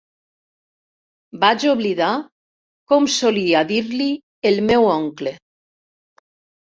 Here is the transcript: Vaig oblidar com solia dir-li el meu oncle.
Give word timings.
Vaig 1.43 1.65
oblidar 1.73 2.07
com 2.93 3.05
solia 3.15 3.61
dir-li 3.73 4.07
el 4.53 4.57
meu 4.71 4.87
oncle. 4.95 5.35